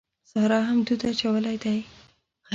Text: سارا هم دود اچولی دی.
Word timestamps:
سارا 0.29 0.59
هم 0.67 0.77
دود 0.87 1.01
اچولی 1.11 1.57
دی. 1.63 1.77